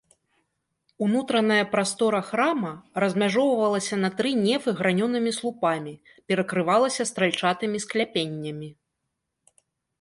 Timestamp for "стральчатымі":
7.13-7.77